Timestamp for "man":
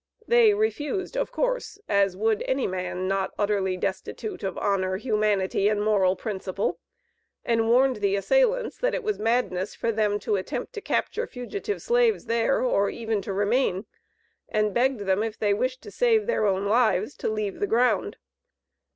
2.65-3.07